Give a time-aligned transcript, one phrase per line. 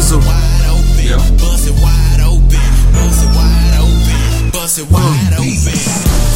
[0.00, 0.22] Sizzle.
[1.02, 1.16] Yeah.
[1.36, 2.48] Bust it wide open,
[2.94, 6.29] bust it wide open, bust it wide open.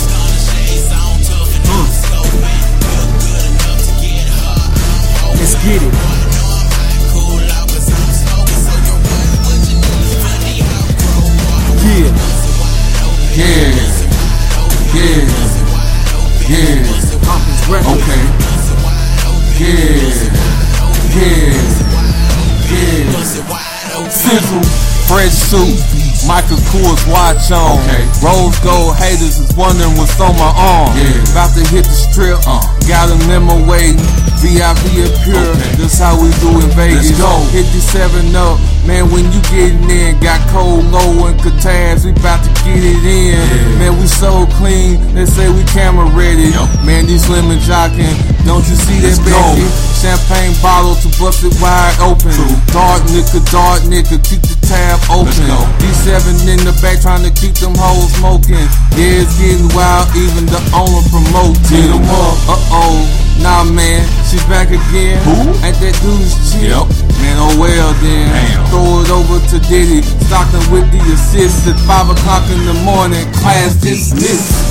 [25.15, 25.79] Fresh suit,
[26.27, 27.79] Michael Kors watch on.
[27.87, 28.03] Okay.
[28.19, 30.91] Rose gold haters is wondering what's on my arm.
[30.99, 31.31] Yeah.
[31.31, 32.59] About to hit the strip, Uh.
[32.91, 34.03] got a limo waiting.
[34.43, 35.77] VIP appear, Okay.
[35.79, 37.15] that's how we do in Vegas.
[37.15, 37.31] Let's go.
[37.55, 42.51] 57 up, man, when you getting in, got Cold Lo and Kataz, we about to
[42.67, 43.39] get it in.
[43.39, 43.79] Yeah.
[43.79, 46.51] Man, we so clean, they say we camera ready.
[46.51, 46.69] Yup.
[46.85, 48.13] Man, these slim jocking,
[48.45, 49.31] don't you see Let's that.
[49.31, 49.65] Becky?
[50.03, 52.35] Champagne bottle to bust it wide open.
[52.35, 52.57] True.
[52.75, 55.47] Dark nigga, dark nigga, keep the tab open.
[55.79, 58.59] D7 in the back trying to keep them hoes smoking.
[58.99, 61.95] Yeah, it's getting wild, even the owner promoting.
[61.95, 62.35] 'em up.
[62.51, 62.95] Uh oh,
[63.39, 65.23] nah man, she's back again.
[65.23, 65.55] Who?
[65.63, 66.75] Ain't that dude's chick?
[66.75, 66.91] Yep.
[67.23, 68.27] Man, oh well then.
[68.35, 68.67] Damn.
[68.71, 70.03] Throw it over to Diddy.
[70.27, 73.25] Stockton with the assist at 5 o'clock in the morning.
[73.39, 74.64] Class dismissed.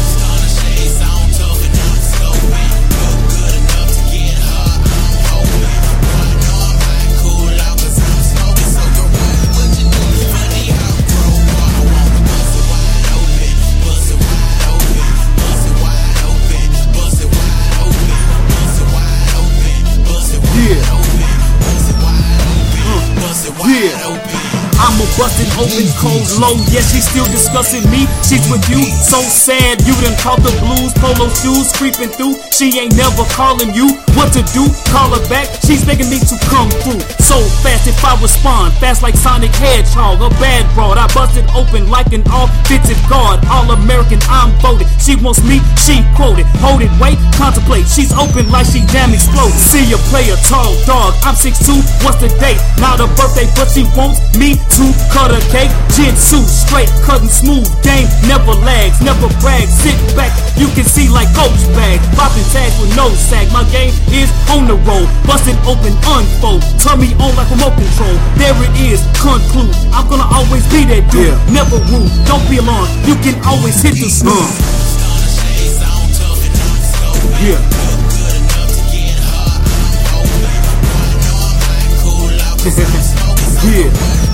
[25.13, 25.29] I'm
[25.61, 26.57] open Cold Lo.
[26.73, 28.09] Yeah, she's still discussing me.
[28.25, 29.77] She's with you, so sad.
[29.85, 32.41] You done caught the blues, polo shoes creeping through.
[32.49, 33.93] She ain't never calling you.
[34.17, 34.65] What to do?
[34.89, 35.45] Call her back.
[35.61, 37.01] She's begging me to come through.
[37.21, 40.17] So fast if I respond, fast like Sonic Hedgehog.
[40.17, 40.97] A bad broad.
[40.97, 43.45] I busted open like an offensive guard.
[43.53, 44.89] All American, I'm voted.
[44.97, 46.49] She wants me, she quoted.
[46.65, 47.85] Hold it, wait, contemplate.
[47.85, 49.53] She's open like she damn exploded.
[49.61, 51.13] See a player, tall dog.
[51.21, 52.01] I'm 6'2.
[52.01, 52.57] What's the date?
[52.81, 55.71] Not a birthday, but she wants me to cut a cake.
[55.93, 57.65] Jitsu, straight, cutting smooth.
[57.83, 59.71] Game never lags, never brags.
[59.83, 61.99] Sit back, you can see like ghost bag.
[62.15, 63.45] Popping tags with no sack.
[63.51, 65.07] My game is on the road.
[65.25, 66.61] Busted open, unfold.
[66.81, 68.15] Turn me on like remote control.
[68.37, 69.73] There it is, conclude.
[69.93, 71.33] I'm gonna always be that dude.
[71.33, 71.63] Yeah.
[71.63, 72.89] Never rude, don't be alarmed.
[73.05, 74.19] You can always hit the uh.
[74.21, 74.53] snooze.
[74.57, 77.33] Stunner shades on tough and I'm scoping.
[77.45, 77.61] Yeah.
[77.61, 79.45] Feel good enough to get her.
[79.53, 80.45] I'm hoping.
[80.47, 83.51] I know I'm hot, cool out 'cause I'm smoking.
[83.53, 84.32] So Yeah.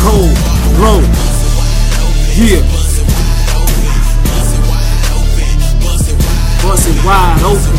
[0.00, 0.32] Cold,
[0.80, 1.00] low.
[2.34, 2.62] Yeah.
[6.62, 7.72] Bust it wide open,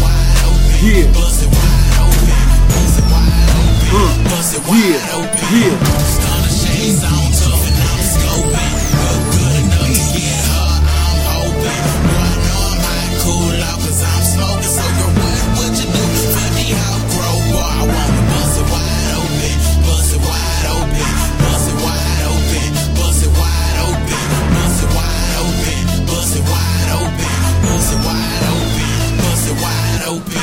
[4.29, 6.00] bust it wide open,
[27.91, 30.40] Bust it wide open, Bust it wide open.